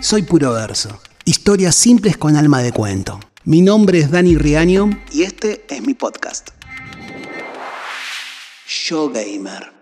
Soy 0.00 0.22
puro 0.22 0.52
verso. 0.52 1.00
Historias 1.24 1.74
simples 1.74 2.16
con 2.16 2.36
alma 2.36 2.62
de 2.62 2.70
cuento. 2.70 3.18
Mi 3.44 3.62
nombre 3.62 3.98
es 3.98 4.10
Dani 4.10 4.36
Riaño 4.36 4.90
y 5.10 5.22
este 5.22 5.64
es 5.68 5.82
mi 5.82 5.94
podcast. 5.94 6.50
Yo 8.68 9.08
Gamer. 9.08 9.72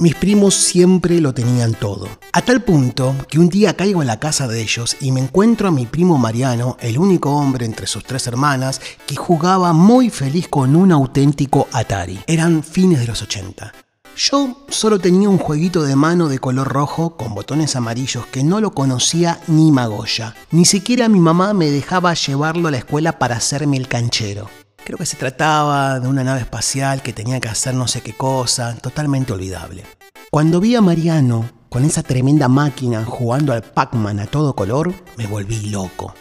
Mis 0.00 0.16
primos 0.16 0.54
siempre 0.54 1.20
lo 1.20 1.32
tenían 1.32 1.72
todo. 1.72 2.08
A 2.32 2.42
tal 2.42 2.62
punto 2.62 3.14
que 3.28 3.38
un 3.38 3.48
día 3.48 3.74
caigo 3.76 4.02
en 4.02 4.08
la 4.08 4.18
casa 4.18 4.48
de 4.48 4.60
ellos 4.60 4.96
y 5.00 5.12
me 5.12 5.20
encuentro 5.20 5.68
a 5.68 5.70
mi 5.70 5.86
primo 5.86 6.18
Mariano, 6.18 6.76
el 6.80 6.98
único 6.98 7.30
hombre 7.30 7.64
entre 7.64 7.86
sus 7.86 8.04
tres 8.04 8.26
hermanas, 8.26 8.80
que 9.06 9.16
jugaba 9.16 9.72
muy 9.72 10.10
feliz 10.10 10.48
con 10.48 10.74
un 10.74 10.90
auténtico 10.90 11.68
Atari. 11.72 12.18
Eran 12.26 12.64
fines 12.64 12.98
de 13.00 13.06
los 13.06 13.22
80. 13.22 13.83
Yo 14.16 14.64
solo 14.68 15.00
tenía 15.00 15.28
un 15.28 15.38
jueguito 15.38 15.82
de 15.82 15.96
mano 15.96 16.28
de 16.28 16.38
color 16.38 16.68
rojo 16.68 17.16
con 17.16 17.34
botones 17.34 17.74
amarillos 17.74 18.26
que 18.26 18.44
no 18.44 18.60
lo 18.60 18.70
conocía 18.70 19.40
ni 19.48 19.72
Magoya. 19.72 20.36
Ni 20.52 20.64
siquiera 20.64 21.08
mi 21.08 21.18
mamá 21.18 21.52
me 21.52 21.68
dejaba 21.68 22.14
llevarlo 22.14 22.68
a 22.68 22.70
la 22.70 22.78
escuela 22.78 23.18
para 23.18 23.36
hacerme 23.36 23.76
el 23.76 23.88
canchero. 23.88 24.48
Creo 24.84 24.98
que 24.98 25.06
se 25.06 25.16
trataba 25.16 25.98
de 25.98 26.06
una 26.06 26.22
nave 26.22 26.42
espacial 26.42 27.02
que 27.02 27.12
tenía 27.12 27.40
que 27.40 27.48
hacer 27.48 27.74
no 27.74 27.88
sé 27.88 28.02
qué 28.02 28.16
cosa, 28.16 28.76
totalmente 28.76 29.32
olvidable. 29.32 29.82
Cuando 30.30 30.60
vi 30.60 30.76
a 30.76 30.80
Mariano 30.80 31.50
con 31.68 31.84
esa 31.84 32.04
tremenda 32.04 32.46
máquina 32.46 33.04
jugando 33.04 33.52
al 33.52 33.62
Pac-Man 33.62 34.20
a 34.20 34.26
todo 34.26 34.54
color, 34.54 34.94
me 35.16 35.26
volví 35.26 35.70
loco. 35.70 36.14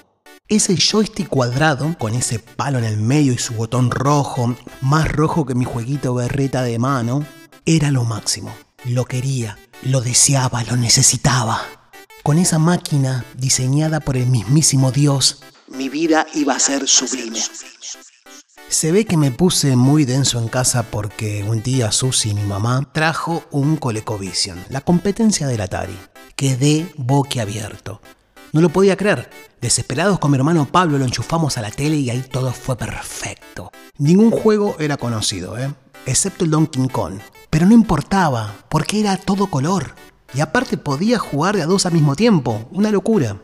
Ese 0.48 0.75
joystick 0.75 1.30
cuadrado, 1.30 1.95
con 2.00 2.16
ese 2.16 2.39
palo 2.39 2.80
en 2.80 2.86
el 2.86 2.98
medio 2.98 3.34
y 3.34 3.38
su 3.38 3.53
botón 3.53 3.91
rojo, 3.91 4.55
más 4.81 5.12
rojo 5.12 5.45
que 5.45 5.53
mi 5.53 5.64
jueguito 5.64 6.16
berreta 6.16 6.64
de 6.64 6.80
mano, 6.80 7.23
era 7.66 7.91
lo 7.91 8.03
máximo. 8.03 8.53
Lo 8.85 9.05
quería, 9.05 9.58
lo 9.84 10.02
deseaba, 10.02 10.63
lo 10.63 10.76
necesitaba. 10.76 11.61
Con 12.22 12.38
esa 12.38 12.59
máquina 12.59 13.25
diseñada 13.36 14.00
por 14.00 14.17
el 14.17 14.28
mismísimo 14.28 14.92
Dios, 14.92 15.39
mi 15.67 15.89
vida 15.89 16.28
iba 16.34 16.56
a 16.56 16.59
ser 16.59 16.88
sublime. 16.88 17.39
Se 18.69 18.91
ve 18.91 19.06
que 19.06 19.17
me 19.17 19.31
puse 19.31 19.75
muy 19.75 20.03
denso 20.06 20.39
en 20.39 20.47
casa 20.47 20.84
porque 20.84 21.44
un 21.44 21.61
día 21.61 21.91
Susi, 21.91 22.34
mi 22.34 22.44
mamá, 22.44 22.89
trajo 22.94 23.44
un 23.52 23.78
ColecoVision, 23.78 24.66
la 24.69 24.81
competencia 24.81 25.47
del 25.47 25.61
Atari. 25.61 25.97
Quedé 26.36 26.91
boquiabierto. 26.97 28.02
No 28.52 28.61
lo 28.61 28.69
podía 28.69 28.97
creer. 28.97 29.30
Desesperados 29.61 30.19
con 30.19 30.31
mi 30.31 30.38
hermano 30.38 30.67
Pablo 30.69 30.97
lo 30.97 31.06
enchufamos 31.06 31.58
a 31.58 31.61
la 31.61 31.72
tele 31.72 31.97
y 31.97 32.09
ahí 32.09 32.22
todo 32.22 32.52
fue 32.52 32.78
perfecto. 32.78 33.72
Ningún 33.97 34.31
juego 34.31 34.75
era 34.80 34.97
conocido, 34.97 35.58
¿eh? 35.58 35.73
excepto 36.06 36.45
el 36.45 36.52
Donkey 36.52 36.88
Kong. 36.89 37.19
Pero 37.54 37.68
no 37.68 37.76
importaba, 37.76 38.52
porque 38.68 39.00
era 39.00 39.16
todo 39.16 39.46
color. 39.46 39.94
Y 40.34 40.42
aparte 40.42 40.76
podía 40.76 41.20
jugar 41.20 41.56
de 41.56 41.62
a 41.62 41.68
dos 41.68 41.86
al 41.86 41.94
mismo 41.94 42.16
tiempo. 42.16 42.68
Una 42.72 42.90
locura. 42.90 43.38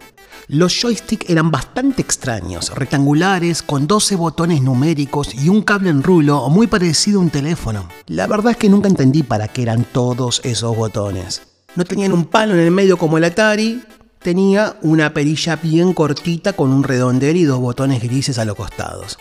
Los 0.48 0.82
joysticks 0.82 1.30
eran 1.30 1.52
bastante 1.52 2.02
extraños, 2.02 2.74
rectangulares, 2.74 3.62
con 3.62 3.86
12 3.86 4.16
botones 4.16 4.64
numéricos 4.64 5.36
y 5.36 5.50
un 5.50 5.62
cable 5.62 5.92
en 5.92 6.02
rulo 6.02 6.50
muy 6.50 6.66
parecido 6.66 7.20
a 7.20 7.22
un 7.22 7.30
teléfono. 7.30 7.88
La 8.08 8.26
verdad 8.26 8.54
es 8.54 8.58
que 8.58 8.68
nunca 8.68 8.88
entendí 8.88 9.22
para 9.22 9.48
qué 9.48 9.62
eran 9.62 9.84
todos 9.84 10.42
esos 10.44 10.76
botones. 10.76 11.44
No 11.76 11.86
tenían 11.86 12.12
un 12.12 12.26
palo 12.26 12.56
en 12.56 12.62
el 12.62 12.72
medio 12.72 12.98
como 12.98 13.20
el 13.20 13.26
Atari, 13.26 13.84
tenía 14.24 14.76
una 14.82 15.14
perilla 15.14 15.56
bien 15.56 15.94
cortita 15.94 16.54
con 16.54 16.72
un 16.72 16.84
redondel 16.84 17.38
y 17.38 17.44
dos 17.44 17.60
botones 17.60 18.02
grises 18.02 18.40
a 18.40 18.46
los 18.46 18.56
costados. 18.56 19.20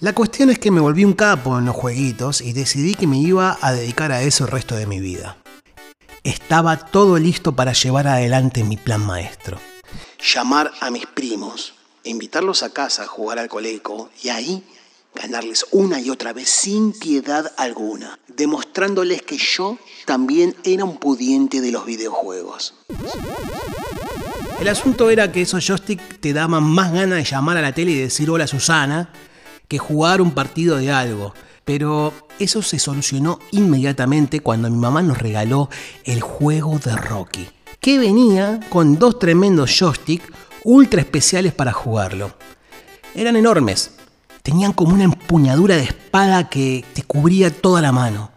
La 0.00 0.14
cuestión 0.14 0.50
es 0.50 0.58
que 0.58 0.70
me 0.70 0.80
volví 0.80 1.04
un 1.04 1.12
capo 1.12 1.58
en 1.58 1.66
los 1.66 1.76
jueguitos 1.76 2.40
y 2.40 2.52
decidí 2.52 2.94
que 2.94 3.06
me 3.06 3.18
iba 3.18 3.58
a 3.60 3.72
dedicar 3.72 4.12
a 4.12 4.22
eso 4.22 4.44
el 4.44 4.50
resto 4.50 4.74
de 4.74 4.86
mi 4.86 4.98
vida. 4.98 5.36
Estaba 6.24 6.76
todo 6.76 7.18
listo 7.18 7.52
para 7.52 7.72
llevar 7.72 8.06
adelante 8.06 8.64
mi 8.64 8.76
plan 8.76 9.04
maestro 9.04 9.58
llamar 10.20 10.70
a 10.80 10.90
mis 10.90 11.06
primos, 11.06 11.74
invitarlos 12.04 12.62
a 12.62 12.70
casa 12.70 13.04
a 13.04 13.06
jugar 13.06 13.38
al 13.38 13.48
coleco 13.48 14.10
y 14.22 14.28
ahí 14.28 14.62
ganarles 15.14 15.66
una 15.72 16.00
y 16.00 16.10
otra 16.10 16.32
vez 16.32 16.48
sin 16.48 16.92
piedad 16.92 17.52
alguna, 17.56 18.18
demostrándoles 18.28 19.22
que 19.22 19.38
yo 19.38 19.78
también 20.04 20.54
era 20.64 20.84
un 20.84 20.98
pudiente 20.98 21.60
de 21.60 21.72
los 21.72 21.84
videojuegos. 21.84 22.74
El 24.60 24.68
asunto 24.68 25.10
era 25.10 25.32
que 25.32 25.42
esos 25.42 25.66
joysticks 25.66 26.20
te 26.20 26.32
daban 26.32 26.62
más 26.62 26.92
ganas 26.92 27.18
de 27.18 27.24
llamar 27.24 27.56
a 27.56 27.62
la 27.62 27.72
tele 27.72 27.92
y 27.92 27.98
decir 27.98 28.30
hola 28.30 28.46
Susana 28.46 29.10
que 29.70 29.78
jugar 29.78 30.20
un 30.20 30.32
partido 30.32 30.76
de 30.76 30.92
algo. 30.92 31.32
Pero 31.64 32.12
eso 32.38 32.60
se 32.60 32.78
solucionó 32.78 33.38
inmediatamente 33.52 34.40
cuando 34.40 34.68
mi 34.68 34.76
mamá 34.76 35.00
nos 35.00 35.16
regaló 35.16 35.70
el 36.04 36.20
juego 36.20 36.78
de 36.78 36.94
Rocky 36.94 37.48
que 37.80 37.98
venía 37.98 38.60
con 38.68 38.98
dos 38.98 39.18
tremendos 39.18 39.70
joysticks 39.78 40.26
ultra 40.64 41.00
especiales 41.00 41.54
para 41.54 41.72
jugarlo. 41.72 42.34
Eran 43.14 43.36
enormes, 43.36 43.92
tenían 44.42 44.74
como 44.74 44.94
una 44.94 45.04
empuñadura 45.04 45.76
de 45.76 45.84
espada 45.84 46.50
que 46.50 46.84
te 46.92 47.02
cubría 47.02 47.50
toda 47.50 47.80
la 47.80 47.90
mano. 47.90 48.29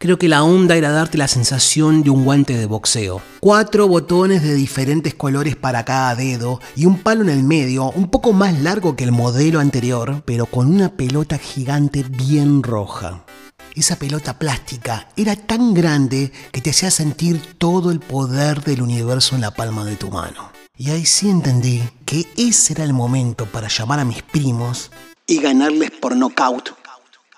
Creo 0.00 0.16
que 0.16 0.28
la 0.28 0.44
onda 0.44 0.76
era 0.76 0.92
darte 0.92 1.18
la 1.18 1.26
sensación 1.26 2.04
de 2.04 2.10
un 2.10 2.24
guante 2.24 2.56
de 2.56 2.66
boxeo. 2.66 3.20
Cuatro 3.40 3.88
botones 3.88 4.44
de 4.44 4.54
diferentes 4.54 5.12
colores 5.12 5.56
para 5.56 5.84
cada 5.84 6.14
dedo 6.14 6.60
y 6.76 6.86
un 6.86 6.98
palo 6.98 7.22
en 7.22 7.30
el 7.30 7.42
medio, 7.42 7.90
un 7.90 8.08
poco 8.08 8.32
más 8.32 8.60
largo 8.60 8.94
que 8.94 9.02
el 9.02 9.10
modelo 9.10 9.58
anterior, 9.58 10.22
pero 10.24 10.46
con 10.46 10.72
una 10.72 10.90
pelota 10.90 11.36
gigante 11.36 12.04
bien 12.04 12.62
roja. 12.62 13.24
Esa 13.74 13.96
pelota 13.96 14.38
plástica 14.38 15.08
era 15.16 15.34
tan 15.34 15.74
grande 15.74 16.30
que 16.52 16.60
te 16.60 16.70
hacía 16.70 16.92
sentir 16.92 17.42
todo 17.58 17.90
el 17.90 17.98
poder 17.98 18.62
del 18.62 18.82
universo 18.82 19.34
en 19.34 19.40
la 19.40 19.50
palma 19.50 19.84
de 19.84 19.96
tu 19.96 20.10
mano. 20.10 20.52
Y 20.76 20.90
ahí 20.90 21.06
sí 21.06 21.28
entendí 21.28 21.82
que 22.04 22.24
ese 22.36 22.74
era 22.74 22.84
el 22.84 22.92
momento 22.92 23.46
para 23.46 23.66
llamar 23.66 23.98
a 23.98 24.04
mis 24.04 24.22
primos 24.22 24.92
y 25.26 25.40
ganarles 25.40 25.90
por 25.90 26.14
nocaut, 26.14 26.70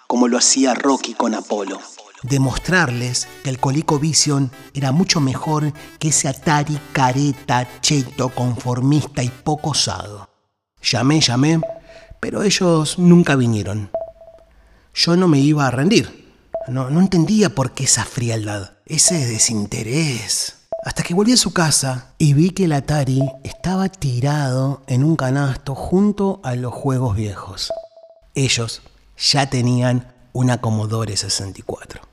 como 0.06 0.28
lo 0.28 0.36
hacía 0.36 0.74
Rocky 0.74 1.14
con 1.14 1.34
Apolo. 1.34 1.80
Demostrarles 2.22 3.28
que 3.42 3.48
el 3.48 3.58
ColecoVision 3.58 4.50
era 4.74 4.92
mucho 4.92 5.20
mejor 5.20 5.72
que 5.98 6.08
ese 6.08 6.28
Atari 6.28 6.78
careta, 6.92 7.66
cheto, 7.80 8.28
conformista 8.28 9.22
y 9.22 9.30
poco 9.30 9.70
osado. 9.70 10.28
Llamé, 10.82 11.20
llamé, 11.20 11.60
pero 12.20 12.42
ellos 12.42 12.98
nunca 12.98 13.36
vinieron. 13.36 13.90
Yo 14.92 15.16
no 15.16 15.28
me 15.28 15.38
iba 15.38 15.66
a 15.66 15.70
rendir. 15.70 16.34
No, 16.68 16.88
entendía 16.88 17.54
por 17.54 17.72
qué 17.72 17.84
esa 17.84 18.04
frialdad, 18.04 18.72
ese 18.84 19.26
desinterés. 19.26 20.56
Hasta 20.84 21.02
que 21.02 21.14
volví 21.14 21.32
a 21.32 21.38
su 21.38 21.52
casa 21.52 22.12
y 22.18 22.34
vi 22.34 22.50
que 22.50 22.64
el 22.64 22.72
Atari 22.72 23.22
estaba 23.44 23.88
tirado 23.88 24.82
en 24.86 25.04
un 25.04 25.16
canasto 25.16 25.74
junto 25.74 26.40
a 26.44 26.54
los 26.54 26.72
juegos 26.72 27.16
viejos. 27.16 27.72
Ellos 28.34 28.82
ya 29.16 29.48
tenían 29.48 30.12
una 30.32 30.60
Commodore 30.60 31.16
64. 31.16 32.09